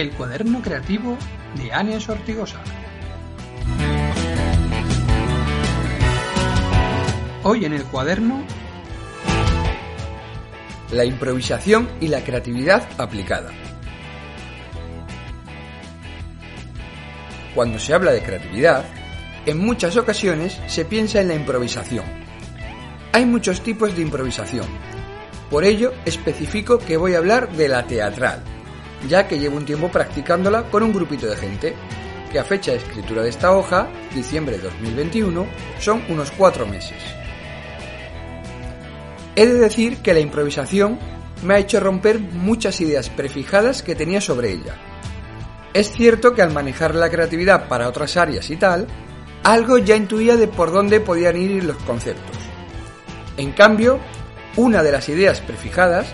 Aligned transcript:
El 0.00 0.12
cuaderno 0.12 0.62
creativo 0.62 1.18
de 1.56 1.70
Ania 1.74 2.00
Sortigosa. 2.00 2.58
Hoy 7.42 7.66
en 7.66 7.74
el 7.74 7.84
cuaderno 7.84 8.42
La 10.90 11.04
improvisación 11.04 11.90
y 12.00 12.08
la 12.08 12.24
creatividad 12.24 12.88
aplicada. 12.96 13.50
Cuando 17.54 17.78
se 17.78 17.92
habla 17.92 18.12
de 18.12 18.22
creatividad, 18.22 18.86
en 19.44 19.58
muchas 19.58 19.98
ocasiones 19.98 20.58
se 20.66 20.86
piensa 20.86 21.20
en 21.20 21.28
la 21.28 21.34
improvisación. 21.34 22.06
Hay 23.12 23.26
muchos 23.26 23.60
tipos 23.60 23.94
de 23.94 24.00
improvisación. 24.00 24.66
Por 25.50 25.64
ello, 25.64 25.92
especifico 26.06 26.78
que 26.78 26.96
voy 26.96 27.16
a 27.16 27.18
hablar 27.18 27.52
de 27.52 27.68
la 27.68 27.86
teatral, 27.86 28.42
ya 29.08 29.26
que 29.26 29.38
llevo 29.38 29.56
un 29.56 29.64
tiempo 29.64 29.90
practicándola 29.90 30.64
con 30.64 30.82
un 30.82 30.92
grupito 30.92 31.26
de 31.26 31.36
gente, 31.36 31.74
que 32.30 32.38
a 32.38 32.44
fecha 32.44 32.72
de 32.72 32.78
escritura 32.78 33.22
de 33.22 33.30
esta 33.30 33.52
hoja, 33.52 33.88
diciembre 34.14 34.56
de 34.56 34.64
2021, 34.64 35.46
son 35.78 36.02
unos 36.08 36.30
cuatro 36.30 36.66
meses. 36.66 36.98
He 39.36 39.46
de 39.46 39.58
decir 39.58 39.98
que 39.98 40.14
la 40.14 40.20
improvisación 40.20 40.98
me 41.42 41.54
ha 41.54 41.58
hecho 41.58 41.80
romper 41.80 42.20
muchas 42.20 42.80
ideas 42.80 43.08
prefijadas 43.10 43.82
que 43.82 43.94
tenía 43.94 44.20
sobre 44.20 44.52
ella. 44.52 44.76
Es 45.72 45.90
cierto 45.92 46.34
que 46.34 46.42
al 46.42 46.52
manejar 46.52 46.94
la 46.94 47.10
creatividad 47.10 47.68
para 47.68 47.88
otras 47.88 48.16
áreas 48.16 48.50
y 48.50 48.56
tal, 48.56 48.86
algo 49.42 49.78
ya 49.78 49.96
intuía 49.96 50.36
de 50.36 50.48
por 50.48 50.72
dónde 50.72 51.00
podían 51.00 51.36
ir 51.36 51.64
los 51.64 51.76
conceptos. 51.78 52.36
En 53.36 53.52
cambio, 53.52 53.98
una 54.56 54.82
de 54.82 54.92
las 54.92 55.08
ideas 55.08 55.40
prefijadas 55.40 56.08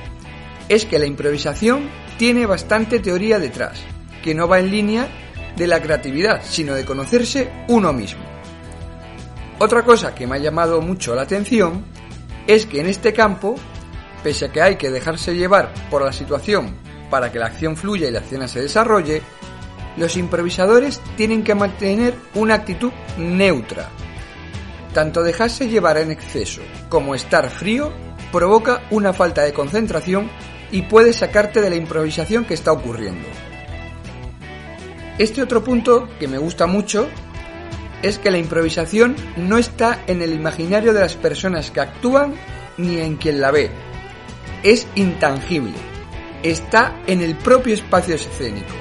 es 0.68 0.84
que 0.84 0.98
la 0.98 1.06
improvisación 1.06 1.88
tiene 2.18 2.46
bastante 2.46 2.98
teoría 3.00 3.38
detrás, 3.38 3.80
que 4.22 4.34
no 4.34 4.48
va 4.48 4.59
en 4.59 4.70
línea 4.70 5.09
de 5.56 5.66
la 5.66 5.80
creatividad, 5.80 6.42
sino 6.45 6.74
de 6.74 6.84
conocerse 6.84 7.50
uno 7.68 7.92
mismo. 7.92 8.24
Otra 9.59 9.84
cosa 9.84 10.14
que 10.14 10.26
me 10.26 10.37
ha 10.37 10.38
llamado 10.38 10.80
mucho 10.82 11.14
la 11.14 11.22
atención 11.22 11.84
es 12.46 12.66
que 12.66 12.80
en 12.80 12.87
este 12.87 13.12
campo, 13.12 13.56
pese 14.22 14.46
a 14.46 14.52
que 14.52 14.60
hay 14.60 14.76
que 14.76 14.90
dejarse 14.90 15.34
llevar 15.34 15.72
por 15.90 16.04
la 16.04 16.12
situación 16.12 16.74
para 17.10 17.32
que 17.32 17.38
la 17.38 17.46
acción 17.46 17.76
fluya 17.76 18.09
y 18.09 18.10
la 18.10 18.20
escena 18.20 18.48
se 18.48 18.60
desarrolle, 18.60 19.22
los 19.96 20.16
improvisadores 20.16 21.00
tienen 21.16 21.42
que 21.42 21.54
mantener 21.54 22.14
una 22.34 22.54
actitud 22.54 22.92
neutra. 23.16 23.88
Tanto 24.92 25.22
dejarse 25.22 25.68
llevar 25.68 25.98
en 25.98 26.10
exceso 26.10 26.60
como 26.88 27.14
estar 27.14 27.48
frío 27.50 27.92
provoca 28.32 28.82
una 28.90 29.12
falta 29.12 29.42
de 29.42 29.52
concentración 29.52 30.30
y 30.70 30.82
puede 30.82 31.12
sacarte 31.12 31.60
de 31.60 31.70
la 31.70 31.76
improvisación 31.76 32.45
que 32.45 32.54
está 32.54 32.72
ocurriendo. 32.72 33.26
Este 35.18 35.42
otro 35.42 35.64
punto 35.64 36.09
que 36.18 36.28
me 36.28 36.38
gusta 36.38 36.66
mucho 36.66 37.09
es 38.02 38.18
que 38.18 38.30
la 38.30 38.38
improvisación 38.38 39.16
no 39.37 39.59
está 39.59 40.02
en 40.06 40.22
el 40.22 40.32
imaginario 40.32 40.92
de 40.92 41.00
las 41.00 41.14
personas 41.14 41.70
que 41.70 41.80
actúan 41.80 42.34
ni 42.76 43.00
en 43.00 43.16
quien 43.16 43.40
la 43.40 43.50
ve. 43.50 43.70
Es 44.62 44.87
intangible. 44.94 45.74
Está 46.42 47.00
en 47.06 47.22
el 47.22 47.34
propio 47.37 47.74
espacio 47.74 48.14
escénico. 48.14 48.74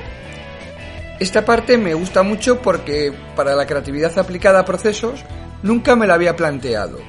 Esta 1.20 1.46
parte 1.46 1.78
me 1.78 1.94
gusta 1.94 2.24
mucho 2.24 2.62
porque 2.62 3.14
para 3.36 3.56
la 3.56 3.66
creatividad 3.66 4.18
aplicada 4.20 4.60
a 4.60 4.66
procesos 4.66 5.24
nunca 5.64 5.96
me 5.96 6.08
la 6.08 6.16
había 6.16 6.36
planteado. 6.36 7.00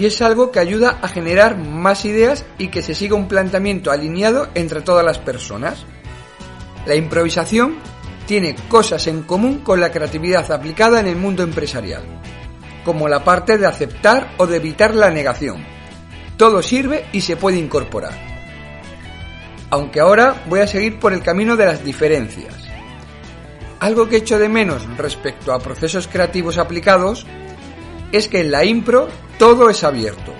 Y 0.00 0.06
es 0.06 0.22
algo 0.22 0.50
que 0.50 0.60
ayuda 0.60 0.98
a 1.02 1.08
generar 1.08 1.58
más 1.58 2.06
ideas 2.06 2.46
y 2.56 2.68
que 2.68 2.80
se 2.80 2.94
siga 2.94 3.16
un 3.16 3.28
planteamiento 3.28 3.90
alineado 3.90 4.48
entre 4.54 4.80
todas 4.80 5.04
las 5.04 5.18
personas. 5.18 5.84
La 6.86 6.94
improvisación 6.94 7.76
tiene 8.24 8.56
cosas 8.70 9.06
en 9.08 9.24
común 9.24 9.58
con 9.58 9.78
la 9.78 9.92
creatividad 9.92 10.50
aplicada 10.52 11.00
en 11.00 11.06
el 11.06 11.16
mundo 11.16 11.42
empresarial, 11.42 12.02
como 12.82 13.08
la 13.08 13.24
parte 13.24 13.58
de 13.58 13.66
aceptar 13.66 14.32
o 14.38 14.46
de 14.46 14.56
evitar 14.56 14.94
la 14.94 15.10
negación. 15.10 15.62
Todo 16.38 16.62
sirve 16.62 17.04
y 17.12 17.20
se 17.20 17.36
puede 17.36 17.58
incorporar. 17.58 18.14
Aunque 19.68 20.00
ahora 20.00 20.44
voy 20.46 20.60
a 20.60 20.66
seguir 20.66 20.98
por 20.98 21.12
el 21.12 21.22
camino 21.22 21.56
de 21.58 21.66
las 21.66 21.84
diferencias. 21.84 22.54
Algo 23.80 24.08
que 24.08 24.16
echo 24.16 24.38
de 24.38 24.48
menos 24.48 24.86
respecto 24.96 25.52
a 25.52 25.58
procesos 25.58 26.08
creativos 26.08 26.56
aplicados 26.56 27.26
es 28.12 28.28
que 28.28 28.40
en 28.40 28.50
la 28.50 28.64
impro 28.64 29.08
todo 29.38 29.70
es 29.70 29.84
abierto. 29.84 30.32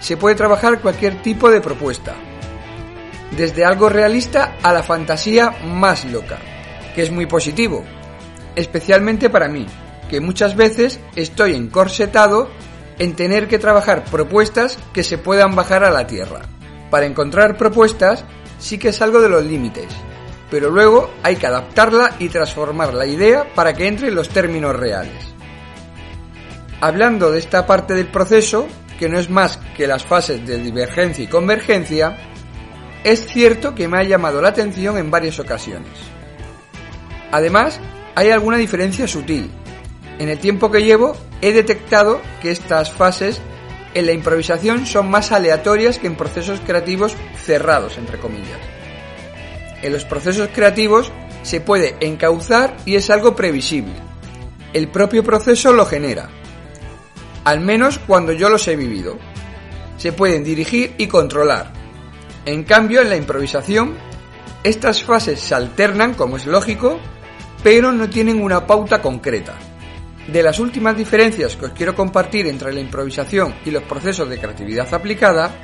Se 0.00 0.16
puede 0.16 0.34
trabajar 0.34 0.80
cualquier 0.80 1.22
tipo 1.22 1.50
de 1.50 1.60
propuesta, 1.60 2.14
desde 3.36 3.64
algo 3.64 3.88
realista 3.88 4.56
a 4.62 4.72
la 4.72 4.82
fantasía 4.82 5.54
más 5.64 6.04
loca, 6.04 6.38
que 6.94 7.02
es 7.02 7.10
muy 7.10 7.26
positivo, 7.26 7.84
especialmente 8.54 9.30
para 9.30 9.48
mí, 9.48 9.66
que 10.08 10.20
muchas 10.20 10.56
veces 10.56 11.00
estoy 11.16 11.54
encorsetado 11.54 12.48
en 12.98 13.16
tener 13.16 13.48
que 13.48 13.58
trabajar 13.58 14.04
propuestas 14.04 14.78
que 14.92 15.02
se 15.02 15.18
puedan 15.18 15.56
bajar 15.56 15.84
a 15.84 15.90
la 15.90 16.06
tierra. 16.06 16.42
Para 16.90 17.06
encontrar 17.06 17.56
propuestas 17.56 18.24
sí 18.58 18.78
que 18.78 18.92
salgo 18.92 19.20
de 19.20 19.28
los 19.28 19.44
límites, 19.44 19.88
pero 20.50 20.70
luego 20.70 21.10
hay 21.22 21.36
que 21.36 21.46
adaptarla 21.46 22.14
y 22.18 22.28
transformar 22.28 22.94
la 22.94 23.06
idea 23.06 23.52
para 23.54 23.74
que 23.74 23.88
entre 23.88 24.08
en 24.08 24.14
los 24.14 24.28
términos 24.28 24.76
reales. 24.76 25.33
Hablando 26.80 27.30
de 27.30 27.38
esta 27.38 27.66
parte 27.66 27.94
del 27.94 28.06
proceso, 28.06 28.66
que 28.98 29.08
no 29.08 29.18
es 29.18 29.30
más 29.30 29.58
que 29.76 29.86
las 29.86 30.04
fases 30.04 30.46
de 30.46 30.58
divergencia 30.58 31.24
y 31.24 31.28
convergencia, 31.28 32.16
es 33.04 33.26
cierto 33.26 33.74
que 33.74 33.88
me 33.88 33.98
ha 33.98 34.02
llamado 34.02 34.40
la 34.40 34.48
atención 34.48 34.96
en 34.96 35.10
varias 35.10 35.38
ocasiones. 35.38 35.92
Además, 37.30 37.80
hay 38.14 38.30
alguna 38.30 38.56
diferencia 38.56 39.08
sutil. 39.08 39.50
En 40.18 40.28
el 40.28 40.38
tiempo 40.38 40.70
que 40.70 40.82
llevo, 40.82 41.16
he 41.40 41.52
detectado 41.52 42.20
que 42.40 42.50
estas 42.50 42.92
fases 42.92 43.40
en 43.94 44.06
la 44.06 44.12
improvisación 44.12 44.86
son 44.86 45.10
más 45.10 45.32
aleatorias 45.32 45.98
que 45.98 46.06
en 46.06 46.16
procesos 46.16 46.60
creativos 46.60 47.14
cerrados, 47.44 47.98
entre 47.98 48.18
comillas. 48.18 48.58
En 49.82 49.92
los 49.92 50.04
procesos 50.04 50.48
creativos 50.54 51.12
se 51.42 51.60
puede 51.60 51.96
encauzar 52.00 52.76
y 52.86 52.96
es 52.96 53.10
algo 53.10 53.36
previsible. 53.36 53.94
El 54.72 54.88
propio 54.88 55.22
proceso 55.22 55.72
lo 55.72 55.84
genera. 55.86 56.30
Al 57.44 57.60
menos 57.60 57.98
cuando 57.98 58.32
yo 58.32 58.48
los 58.48 58.66
he 58.68 58.76
vivido. 58.76 59.18
Se 59.96 60.12
pueden 60.12 60.42
dirigir 60.42 60.94
y 60.98 61.06
controlar. 61.06 61.72
En 62.46 62.64
cambio, 62.64 63.00
en 63.00 63.10
la 63.10 63.16
improvisación, 63.16 63.94
estas 64.62 65.04
fases 65.04 65.40
se 65.40 65.54
alternan, 65.54 66.14
como 66.14 66.36
es 66.36 66.46
lógico, 66.46 66.98
pero 67.62 67.92
no 67.92 68.08
tienen 68.08 68.42
una 68.42 68.66
pauta 68.66 69.00
concreta. 69.00 69.54
De 70.26 70.42
las 70.42 70.58
últimas 70.58 70.96
diferencias 70.96 71.56
que 71.56 71.66
os 71.66 71.72
quiero 71.72 71.94
compartir 71.94 72.46
entre 72.46 72.72
la 72.72 72.80
improvisación 72.80 73.54
y 73.64 73.70
los 73.70 73.82
procesos 73.82 74.28
de 74.28 74.38
creatividad 74.38 74.92
aplicada, 74.92 75.54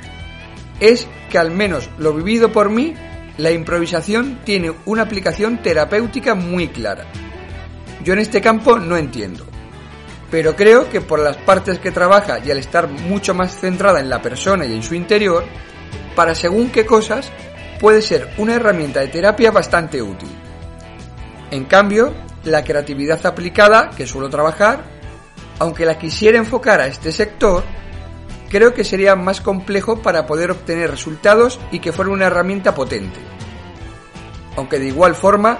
es 0.79 1.07
que 1.29 1.37
al 1.37 1.51
menos 1.51 1.89
lo 1.97 2.13
vivido 2.13 2.51
por 2.51 2.69
mí 2.69 2.93
la 3.37 3.51
improvisación 3.51 4.39
tiene 4.43 4.71
una 4.85 5.03
aplicación 5.03 5.61
terapéutica 5.61 6.35
muy 6.35 6.67
clara. 6.67 7.05
Yo 8.03 8.13
en 8.13 8.19
este 8.19 8.41
campo 8.41 8.77
no 8.77 8.97
entiendo, 8.97 9.45
pero 10.31 10.55
creo 10.55 10.89
que 10.89 11.01
por 11.01 11.19
las 11.19 11.35
partes 11.37 11.77
que 11.77 11.91
trabaja 11.91 12.39
y 12.39 12.49
al 12.49 12.57
estar 12.57 12.87
mucho 12.87 13.33
más 13.35 13.59
centrada 13.59 13.99
en 13.99 14.09
la 14.09 14.21
persona 14.21 14.65
y 14.65 14.73
en 14.73 14.81
su 14.81 14.95
interior, 14.95 15.43
para 16.15 16.33
según 16.33 16.69
qué 16.71 16.85
cosas 16.85 17.29
puede 17.81 18.01
ser 18.01 18.33
una 18.37 18.55
herramienta 18.55 19.01
de 19.01 19.09
terapia 19.09 19.51
bastante 19.51 20.01
útil. 20.01 20.29
En 21.51 21.65
cambio, 21.65 22.13
la 22.45 22.63
creatividad 22.63 23.23
aplicada 23.25 23.89
que 23.89 24.07
suelo 24.07 24.29
trabajar, 24.29 24.83
aunque 25.59 25.85
la 25.85 25.99
quisiera 25.99 26.37
enfocar 26.37 26.79
a 26.79 26.87
este 26.87 27.11
sector, 27.11 27.63
creo 28.49 28.73
que 28.73 28.85
sería 28.85 29.17
más 29.17 29.41
complejo 29.41 30.01
para 30.01 30.25
poder 30.25 30.51
obtener 30.51 30.89
resultados 30.89 31.59
y 31.71 31.79
que 31.79 31.91
fuera 31.91 32.11
una 32.11 32.27
herramienta 32.27 32.73
potente. 32.73 33.19
Aunque 34.55 34.79
de 34.79 34.87
igual 34.87 35.13
forma, 35.13 35.57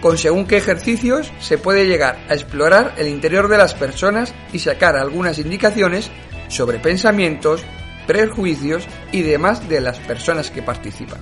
con 0.00 0.18
según 0.18 0.46
qué 0.46 0.56
ejercicios 0.56 1.32
se 1.40 1.58
puede 1.58 1.86
llegar 1.86 2.18
a 2.28 2.34
explorar 2.34 2.94
el 2.98 3.08
interior 3.08 3.48
de 3.48 3.58
las 3.58 3.74
personas 3.74 4.34
y 4.52 4.58
sacar 4.58 4.96
algunas 4.96 5.38
indicaciones 5.38 6.10
sobre 6.48 6.78
pensamientos, 6.78 7.62
prejuicios 8.06 8.86
y 9.12 9.22
demás 9.22 9.68
de 9.68 9.80
las 9.80 9.98
personas 10.00 10.50
que 10.50 10.62
participan. 10.62 11.20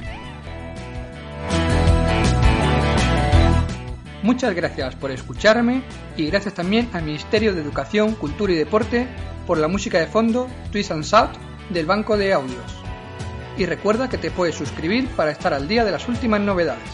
Muchas 4.23 4.55
gracias 4.55 4.95
por 4.95 5.11
escucharme 5.11 5.83
y 6.17 6.27
gracias 6.27 6.55
también 6.55 6.89
al 6.95 7.05
Ministerio 7.05 7.53
de 7.53 7.61
Educación, 7.61 8.15
Cultura 8.15 8.55
y 8.55 8.57
Deporte 8.57 9.07
por 9.47 9.59
la 9.59 9.69
música 9.69 9.99
de 9.99 10.07
fondo 10.07 10.49
Twist 10.73 10.93
and 10.93 11.05
Shout 11.05 11.33
del 11.69 11.85
Banco 11.85 12.17
de 12.17 12.33
Audios. 12.33 12.75
Y 13.59 13.67
recuerda 13.67 14.09
que 14.09 14.17
te 14.17 14.31
puedes 14.31 14.55
suscribir 14.55 15.09
para 15.09 15.31
estar 15.31 15.53
al 15.53 15.69
día 15.69 15.85
de 15.85 15.93
las 15.93 16.09
últimas 16.09 16.41
novedades. 16.41 16.89